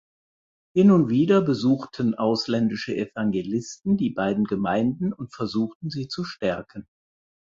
[0.75, 6.87] Hin und wieder besuchten ausländische Evangelisten die beiden Gemeinden und versuchten sie zu stärken.